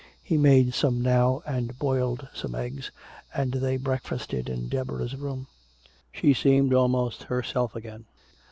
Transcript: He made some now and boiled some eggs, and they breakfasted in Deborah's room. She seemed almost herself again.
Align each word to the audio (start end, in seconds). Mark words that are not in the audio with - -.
He 0.23 0.35
made 0.35 0.73
some 0.73 0.99
now 1.03 1.43
and 1.45 1.77
boiled 1.77 2.27
some 2.33 2.55
eggs, 2.55 2.89
and 3.35 3.51
they 3.53 3.77
breakfasted 3.77 4.49
in 4.49 4.67
Deborah's 4.67 5.15
room. 5.15 5.45
She 6.11 6.33
seemed 6.33 6.73
almost 6.73 7.21
herself 7.29 7.75
again. 7.75 8.05